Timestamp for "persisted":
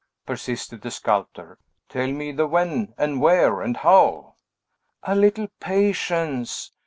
0.25-0.81